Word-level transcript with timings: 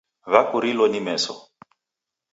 Wakurilo 0.31 0.85
ni 0.93 0.99
meso! 1.09 1.33